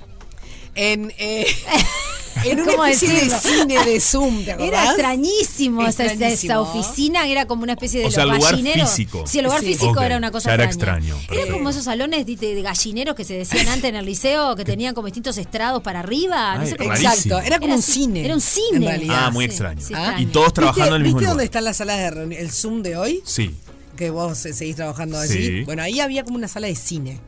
[0.74, 1.46] En, eh,
[2.44, 4.50] en una ¿Cómo especie de cine de Zoom, ¿te?
[4.58, 8.90] Era extrañísimo, esa- esa, oficina, era como una especie de O sea, los lugar gallineros.
[8.90, 9.24] físico.
[9.26, 9.66] Sí, el lugar Sí.
[9.66, 11.14] físico era una cosa ya era extraña.
[11.16, 14.56] extraño, Era como esos salones de, de gallineros que se decían antes en el liceo,
[14.56, 16.56] que tenían como distintos estrados para arriba.
[16.58, 16.92] no sé cómo-.
[16.94, 18.24] Exacto, era como Era un cine.
[18.24, 18.76] era un cine.
[18.76, 19.16] En realidad.
[19.26, 19.80] Ah, muy Sí, extraño.
[19.80, 19.98] sí, Ah.
[19.98, 20.22] extraño.
[20.22, 21.30] Y todos trabajando en el mismo ¿Viste lugar.
[21.32, 22.40] dónde están las salas de reunión?
[22.40, 23.54] El Zoom de hoy, Sí.
[23.96, 25.46] que vos seguís trabajando allí.
[25.46, 25.64] Sí.
[25.64, 27.18] Bueno, ahí había como una sala de cine.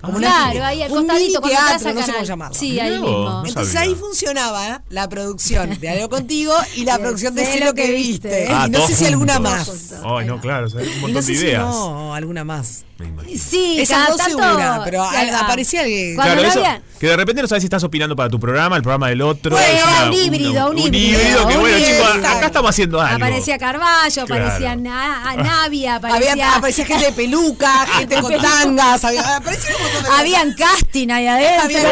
[0.00, 0.18] Como Ah.
[0.18, 2.54] una- Claro, ahí al un costadito, mini teatro, no sé cómo llamarlo.
[2.58, 3.08] Sí, ahí mismo.
[3.08, 3.88] no Entonces sabía.
[3.90, 8.46] ahí funcionaba la producción de Algo Contigo y la producción de Sé lo que viste.
[8.50, 9.94] Ah, y no todos sé si alguna más.
[10.04, 11.62] Ay, no, claro, o sea, un Y montón no sé de si ideas.
[11.62, 12.84] no, alguna más.
[12.98, 13.38] Me imagino.
[13.40, 16.14] Sí, Esas cada dos tanto- segura, pero a- aparecía alguien.
[16.16, 18.40] Cuando Claro, no eso, había- que de repente no sabes si estás opinando para tu
[18.40, 19.52] programa, el programa del otro.
[19.52, 21.96] Bueno, es era un híbrido, un híbrido, que un bueno, híbrido.
[22.12, 23.14] chicos, acá estamos haciendo algo.
[23.24, 24.44] Aparecía Carballo, Claro.
[24.46, 26.86] aparecía Na- Navia, Había, aparecía.
[26.86, 30.08] gente de peluca, gente con tangas, había, aparecía un montón de.
[30.18, 31.88] Habían casting ahí adentro.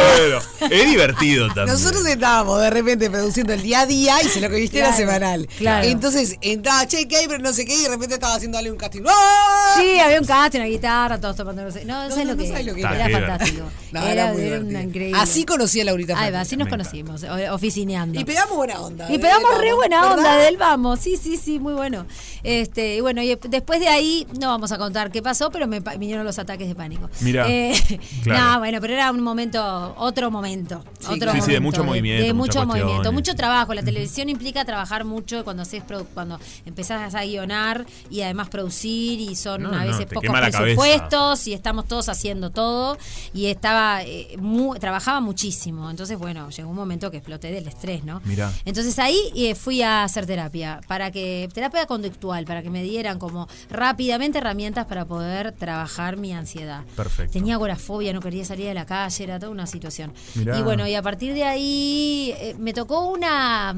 [0.59, 1.69] Bueno, es divertido también.
[1.69, 4.93] Nosotros estábamos de repente produciendo el día a día y se lo que viste era
[4.93, 5.47] semanal.
[5.57, 5.87] claro.
[5.87, 7.29] Entonces entraba, che, ¿qué hay?
[7.29, 9.03] Pero no sé qué, y de repente estaba haciéndole un casting.
[9.09, 9.75] ¡Ah!
[9.79, 11.63] Sí, había un casting, una guitarra, todos tomando.
[11.63, 13.07] No, sé- no, No, ¿sabes no, lo no que sabes lo que era?
[13.09, 13.19] era.
[13.27, 13.65] Fantástico.
[13.93, 14.71] No, era, era muy era divertido.
[14.71, 15.19] una increíble.
[15.21, 18.21] Así conocí a Laurita Ahí va, así nos conocimos, oficineando.
[18.21, 19.11] Y pegamos buena onda.
[19.11, 19.19] Y ¿eh?
[19.19, 20.45] pegamos re vamos, buena onda ¿verdad?
[20.45, 22.05] del vamos, sí, sí, sí, muy bueno.
[22.43, 25.81] Este, y bueno, y después de ahí no vamos a contar qué pasó, pero me
[25.81, 27.09] vinieron los ataques de pánico.
[27.21, 27.73] Mirá, Eh,
[28.23, 28.45] claro.
[28.55, 30.85] No, bueno, pero era un momento, otro momento.
[31.09, 31.33] otro.
[31.33, 33.73] Sí, sí, de mucho movimiento, De, mucho movimiento, mucho trabajo.
[33.73, 35.83] La televisión implica trabajar mucho cuando haces
[36.13, 40.23] cuando empezás a guionar y además producir y son No, a no, veces te pocos
[40.23, 40.41] quema
[40.91, 42.97] y estamos todos haciendo todo
[43.35, 45.91] y estaba eh, mu- trabajaba muchísimo.
[45.91, 48.21] Entonces, bueno, llegó un momento que exploté del estrés, ¿no?
[48.25, 48.53] Mirá.
[48.65, 53.19] Entonces ahí eh, fui a hacer terapia, para que terapia conductual, para que me dieran
[53.19, 56.85] como rápidamente herramientas para poder trabajar mi ansiedad.
[56.97, 57.33] Perfecto.
[57.33, 60.13] Tenía agorafobia, no quería salir de la calle, era toda una situación.
[60.35, 60.59] Mirá.
[60.59, 63.75] Y bueno, y a partir de ahí eh, me tocó una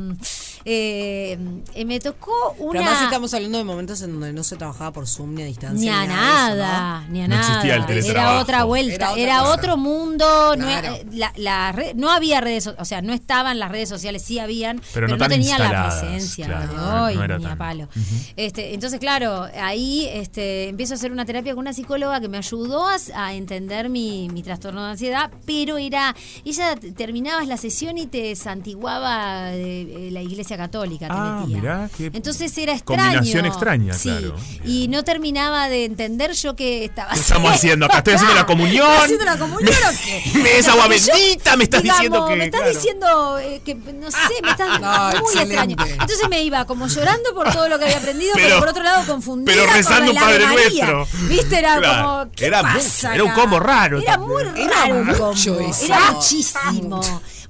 [0.70, 1.38] eh,
[1.74, 4.92] eh, me tocó Pero una además estamos hablando de momentos en donde no se trabajaba
[4.92, 5.78] por Zoom ni a distancia.
[5.81, 7.09] ni a eso, nada, ¿no?
[7.12, 7.48] ni a No nada.
[7.48, 8.42] existía el Era teletrabajo.
[8.42, 10.57] otra vuelta, Era era, otra otro mundo.
[10.57, 10.94] No, Claro.
[10.94, 14.22] eh, la- la red- no había redes, so- o sea, no estaban las redes sociales,
[14.22, 17.24] sí habían, Pero pero, no no, tan tenía la presencia claro, de no, hoy, no
[17.24, 17.88] era ni a palo.
[18.37, 22.37] este, entonces, claro, ahí este, empiezo a hacer una terapia con una psicóloga que me
[22.37, 27.96] ayudó a, a entender mi, mi trastorno de ansiedad, pero era, ella terminabas la sesión
[27.96, 31.06] y te santiguaba de, de la iglesia católica.
[31.06, 31.56] te Ah, metía.
[31.56, 33.02] mirá, qué Entonces era extraño.
[33.02, 34.34] combinación extraña, sí, claro.
[34.66, 37.98] Y no terminaba de entender yo qué estaba ¿Qué estamos haciendo acá?
[37.98, 38.86] Estoy haciendo la comunión.
[38.90, 40.22] ¿Estoy haciendo la comunión o qué?
[40.42, 42.36] Me des agua bendita, me estás digamos, diciendo que.
[42.36, 42.74] Me estás claro.
[42.76, 45.54] diciendo eh, que, no sé, me estás No, muy excelente.
[45.72, 45.76] extraño.
[46.02, 48.82] Entonces me iba como llorando por todo lo que había aprendido, pero, Pero- por otro
[48.82, 50.86] lado confundida pero rezando con un la Padre María.
[50.90, 51.08] Nuestro.
[51.28, 51.58] ¿Viste?
[51.58, 52.02] Era Claro.
[52.24, 54.52] como, ¿qué Era pasa mucho, era un combo raro Era también.
[54.52, 55.18] muy Era raro el mucho
[55.56, 55.60] combo.
[55.70, 55.84] eso.
[55.86, 57.00] Era muchísimo.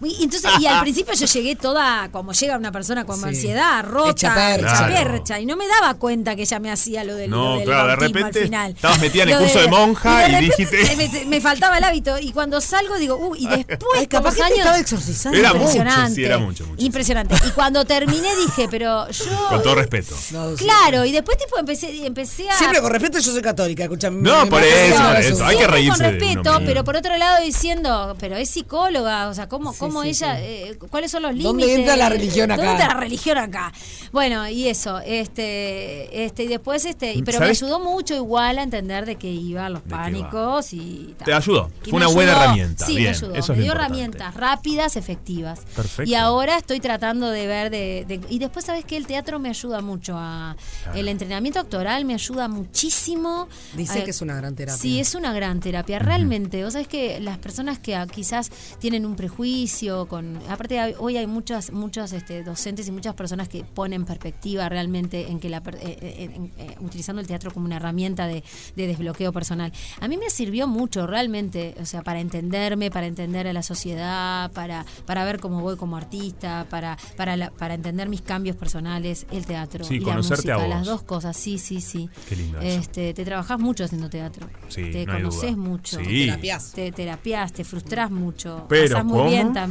[0.00, 3.24] Y entonces, y al principio yo llegué toda, como llega una persona con Sí.
[3.28, 4.66] ansiedad, rota, Hecha percha.
[4.74, 5.10] hecha Claro.
[5.12, 7.64] percha, y no me daba cuenta que ella me hacía lo del, No, lo del
[7.64, 8.70] claro, de repente al final.
[8.72, 11.84] estabas metida en el curso de monja de y repente dijiste- Me, me faltaba el
[11.84, 15.38] hábito, y cuando salgo digo, uh, y después, Ay, capaz que te estaba exorcizando.
[15.38, 17.34] Era mucho, impresionante, sí, era mucho, mucho, impresionante.
[17.46, 19.24] Y cuando terminé dije, pero yo...
[19.48, 20.14] Con todo respeto.
[20.30, 20.64] No, sí.
[20.64, 22.56] Claro, y después tipo empecé, empecé a...
[22.56, 24.20] Siempre con respeto, yo soy católica, escúchame.
[24.22, 25.44] No, me- por me- eso, por eso.
[25.44, 29.28] Hay que Siempre reírse con de respeto, pero por otro lado diciendo, pero es psicóloga,
[29.28, 30.42] o sea, ¿cómo, Sí, cómo sí, ella, sí.
[30.44, 31.52] eh, cuáles son los límites?
[31.52, 32.56] ¿Dónde entra la religión acá?
[32.62, 33.72] ¿Dónde entra la religión acá?
[34.12, 37.60] Bueno, y eso, este, este, y después, este, pero ¿Sabes?
[37.62, 41.24] me ayudó mucho igual a entender de qué iban los pánicos y tal.
[41.26, 41.70] Te ayudó.
[41.84, 42.86] Y Fue una buena herramienta.
[42.86, 43.34] Sí, Bien, me ayudó.
[43.34, 43.84] eso es me dio importante.
[43.98, 45.60] herramientas rápidas, efectivas.
[45.74, 46.10] Perfecto.
[46.10, 49.48] Y ahora estoy tratando de ver de, de- y después sabes que el teatro me
[49.48, 50.56] ayuda mucho a
[50.94, 53.48] el entrenamiento actoral me ayuda muchísimo.
[53.74, 54.80] Dice a- que es una gran terapia.
[54.80, 56.62] Sí, es una gran terapia, realmente.
[56.64, 59.48] Vos sabés que las personas que quizás tienen un prejuicio,
[59.86, 65.28] con aparte hoy hay muchas muchos este, docentes y muchas personas que ponen perspectiva realmente
[65.30, 68.42] en que la per- eh, eh, en- eh, utilizando el teatro como una herramienta de,
[68.74, 69.72] de desbloqueo personal.
[70.00, 74.50] A mí me sirvió mucho realmente, o sea, para entenderme, para entender a la sociedad,
[74.52, 79.26] para para ver cómo voy como artista, para para la- para entender mis cambios personales,
[79.30, 80.76] el teatro Sí, y la conocerte a música, vos.
[80.76, 81.36] las dos cosas.
[81.36, 82.10] Sí, sí, sí.
[82.28, 82.80] Qué lindo eso.
[82.80, 84.48] Este, te trabajás mucho haciendo teatro.
[84.68, 85.98] Sí, te no conoces mucho.
[86.00, 86.26] Sí.
[86.26, 86.72] Terapias.
[86.72, 88.66] Te terapias, te frustrás mucho.
[88.68, 89.30] Pero, pasás muy ¿cómo?
[89.30, 89.67] bien también.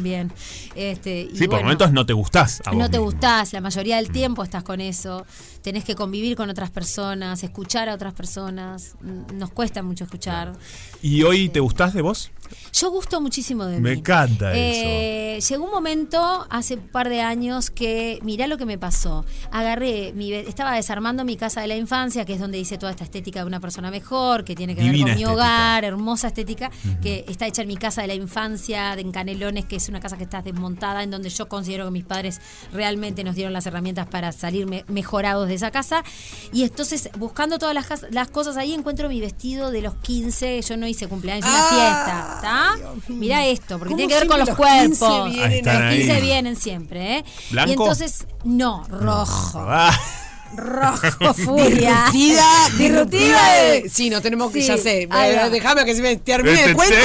[0.75, 2.61] Este, y Sí, por bueno, momentos no te gustás.
[2.65, 3.05] a vos no te mismo.
[3.11, 5.25] gustás, la mayoría del tiempo estás con eso.
[5.61, 8.95] Tenés que convivir con otras personas, escuchar a otras personas.
[9.01, 10.53] Mm, Nos cuesta mucho escuchar.
[11.01, 12.31] ¿Y hoy te gustás de vos?
[12.73, 13.99] Yo gusto muchísimo de Me mí.
[13.99, 18.77] encanta Eh, Llegó un momento hace un par de años que, mirá lo que me
[18.77, 19.25] pasó.
[19.51, 23.03] Agarré, mi, estaba desarmando mi casa de la infancia, que es donde hice toda esta
[23.03, 26.71] estética de una persona mejor, que tiene que ver Divina con mi hogar, hermosa estética,
[27.01, 29.99] que está hecha en mi casa de la infancia, de en Canelones, que es una
[29.99, 32.39] casa que está desmontada, en donde yo considero que mis padres
[32.73, 36.03] realmente nos dieron las herramientas para salir me- mejorados de esa casa.
[36.53, 40.61] Y entonces, buscando todas las, las cosas ahí, encuentro mi vestido de los 15.
[40.61, 42.77] Yo no hice cumpleaños, una Ah, fiesta.
[42.77, 43.13] ¿Está?
[43.13, 44.55] Mirá esto, porque ¿Cómo tiene que ver con los 15
[44.99, 45.25] cuerpos.
[45.31, 46.21] vienen Ahí están Los 15 ahí.
[46.21, 47.25] vienen siempre, ¿eh?
[47.51, 47.69] ¿Blanco?
[47.69, 49.59] Y entonces, no, rojo.
[49.69, 49.91] Ah,
[50.55, 52.05] Rojo, furia.
[52.11, 55.07] Disruptiva, Disruptiva de- Sí, no tenemos que, Sí, ya sé.
[55.51, 56.95] Déjame que se me termine Este el cuento.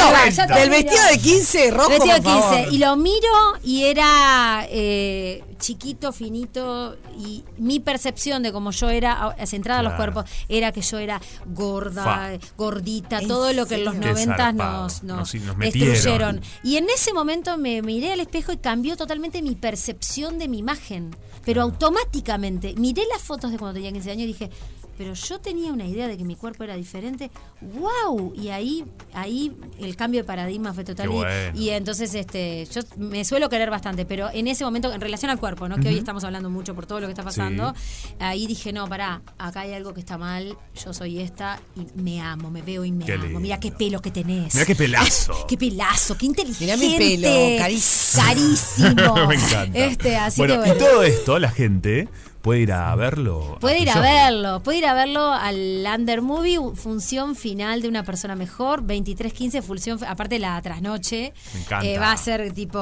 [0.54, 2.56] Del vestido de 15 rojo, Vestido de por favor.
[2.58, 2.74] 15.
[2.74, 3.28] Y lo miro
[3.64, 6.96] y era eh, chiquito, finito.
[7.18, 10.12] Y mi percepción de cómo yo era, a- centrada a los Claro.
[10.12, 12.30] cuerpos, era que yo era gorda, Fa.
[12.58, 14.08] gordita, ¿En todo lo que en los serio?
[14.08, 14.82] Qué 90 zarpado.
[14.82, 15.92] nos, nos, Nos- nos metieron.
[15.94, 16.40] destruyeron.
[16.62, 20.58] Y en ese momento me miré al espejo y cambió totalmente mi percepción de mi
[20.58, 21.16] imagen.
[21.44, 22.74] Pero automáticamente.
[22.76, 24.50] Miré las fotos de cuando tenía 15 años y dije,
[24.98, 27.30] pero yo tenía una idea de que mi cuerpo era diferente.
[27.60, 28.32] ¡Wow!
[28.36, 31.10] Y ahí, ahí el cambio de paradigma fue total.
[31.54, 31.64] Y-.
[31.64, 35.38] Y, entonces este, yo me suelo querer bastante, pero en ese momento, en relación al
[35.40, 35.76] cuerpo, ¿no?
[35.76, 37.74] Que hoy estamos hablando mucho por todo lo que está pasando,
[38.18, 42.20] ahí dije, no, pará, acá hay algo que está mal, yo soy esta y me
[42.20, 43.40] amo, me veo y me Qué amo.
[43.40, 44.54] Mira qué pelos que tenés.
[44.54, 45.46] Mirá qué pelazo.
[45.48, 46.64] Qué pelazo, qué inteligente.
[46.64, 48.24] Mirá mi pelo, carísimo.
[48.24, 49.26] Carísimo.
[49.28, 49.78] Me encanta.
[49.78, 50.74] Este, así bueno, que bueno.
[50.74, 52.08] y todo esto, la gente
[52.42, 53.56] puede ir a verlo.
[53.60, 58.02] Puede ir a verlo, puede ir a verlo al Under Movie, función final de una
[58.02, 61.32] persona mejor, 23.15, función, aparte la trasnoche.
[61.54, 61.86] Me encanta.
[61.86, 62.78] Eh, va a ser tipo,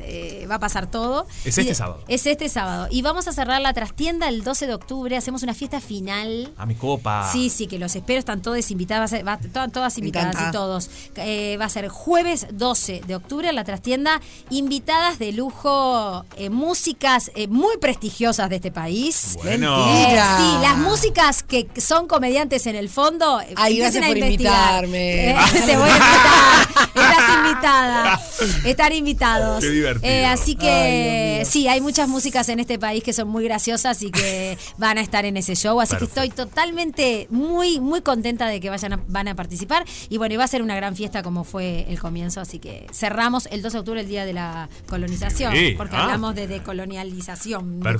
[0.00, 1.26] eh, va a pasar todo.
[1.44, 2.04] Es este sábado.
[2.08, 2.88] Es este sábado.
[2.90, 6.52] Y vamos a cerrar la trastienda el 12 de octubre, hacemos una fiesta final.
[6.56, 7.30] A mi copa.
[7.32, 9.38] Sí, sí, que los espero, están todas invitadas, va
[9.72, 10.90] todas invitadas y todos.
[11.16, 16.50] Eh, va a ser jueves 12 de octubre en la trastienda, invitadas de lujo, eh,
[16.50, 19.36] músicas eh, muy prestigiosas de este país.
[19.42, 19.86] Bueno.
[19.86, 20.38] Mentira.
[20.38, 23.40] Eh, sí, las músicas que son comediantes en el fondo.
[23.40, 24.84] eh, Ay, gracias a por investigar.
[24.84, 25.30] invitarme.
[25.30, 26.90] Eh, te voy a invitar.
[26.94, 28.20] Estás invitada.
[28.64, 29.60] Están invitados.
[29.60, 30.12] Qué divertido.
[30.12, 34.02] Eh, así que Ay, sí, hay muchas músicas en este país que son muy graciosas
[34.02, 35.80] y que van a estar en ese show.
[35.80, 36.14] Así Perfecto.
[36.14, 39.84] que estoy totalmente muy, muy contenta de que vayan a, van a participar.
[40.08, 42.40] Y bueno, y va a ser una gran fiesta como fue el comienzo.
[42.40, 45.52] Así que cerramos el 2 de octubre, el día de la colonización.
[45.54, 46.02] Sí, Porque ah.
[46.04, 47.96] hablamos de decolonialización, de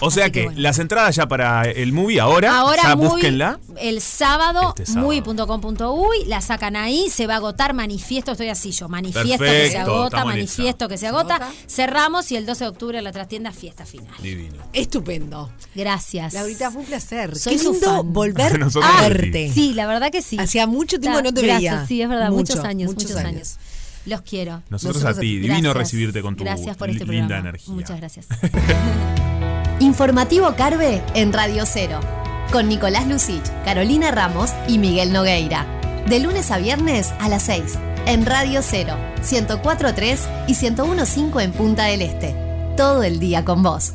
[0.00, 0.60] O sea Así que, bueno.
[0.60, 3.60] las entradas ya para el movie ahora, Ahora ya Movie, búsquenla.
[3.78, 5.06] el sábado, Este sábado.
[5.06, 9.78] muy.com.uy, la sacan ahí, se va a agotar manifiesto, estoy así yo, manifiesto que se
[9.78, 11.40] agota, manifiesto que se agota.
[11.68, 14.12] Cerramos y el 12 de octubre en la trastienda fiesta final.
[14.22, 14.56] Divino.
[14.72, 15.50] Estupendo.
[15.74, 16.34] Gracias.
[16.34, 17.36] Laurita, fue un placer.
[17.36, 18.12] Soy Qué lindo fan.
[18.12, 19.50] volver a verte.
[19.52, 20.36] Sí, la verdad que sí.
[20.38, 21.86] Hacía mucho tiempo que no te Gracias, veía.
[21.86, 23.32] Sí, es verdad, Mucho, muchos años, muchos muchos, años.
[23.32, 23.56] años.
[24.04, 24.62] Los quiero.
[24.68, 25.36] Nosotros, Nosotros a ti.
[25.38, 25.74] Divino Gracias.
[25.76, 27.48] recibirte con tu Gracias por este li- linda programa.
[27.50, 27.72] energía.
[27.74, 28.26] Muchas gracias.
[29.82, 31.98] Informativo Carve en Radio Cero.
[32.52, 35.66] Con Nicolás Lucich, Carolina Ramos y Miguel Nogueira.
[36.06, 37.80] De lunes a viernes a las 6.
[38.06, 42.36] En Radio 0, 104.3 y 101.5 en Punta del Este.
[42.76, 43.94] Todo el día con vos.